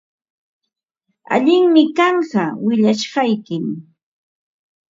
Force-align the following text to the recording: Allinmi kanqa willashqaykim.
Allinmi 1.33 1.83
kanqa 1.97 2.45
willashqaykim. 2.65 3.67